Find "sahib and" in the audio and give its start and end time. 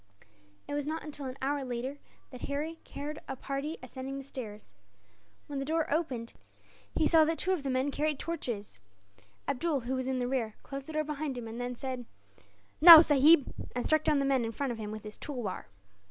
13.01-13.85